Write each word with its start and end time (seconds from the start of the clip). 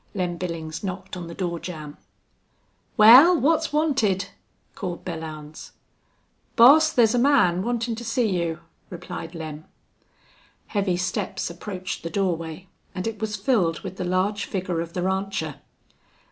Lem 0.15 0.37
Billings 0.37 0.83
knocked 0.83 1.15
on 1.15 1.27
the 1.27 1.35
door 1.35 1.59
jamb. 1.59 1.95
"Wal, 2.97 3.39
what's 3.39 3.71
wanted?" 3.71 4.29
called 4.73 5.05
Belllounds. 5.05 5.73
"Boss, 6.55 6.91
thar's 6.91 7.13
a 7.13 7.19
man 7.19 7.61
wantin' 7.61 7.93
to 7.93 8.03
see 8.03 8.27
you," 8.27 8.61
replied 8.89 9.35
Lem. 9.35 9.65
Heavy 10.69 10.97
steps 10.97 11.51
approached 11.51 12.01
the 12.01 12.09
doorway 12.09 12.67
and 12.95 13.05
it 13.05 13.19
was 13.21 13.35
filled 13.35 13.81
with 13.81 13.97
the 13.97 14.03
large 14.03 14.45
figure 14.45 14.81
of 14.81 14.93
the 14.93 15.03
rancher. 15.03 15.57